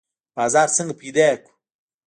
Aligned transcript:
بازار 0.35 0.67
څنګه 0.75 0.93
پیدا 1.01 1.27
کړو؟ 1.41 1.51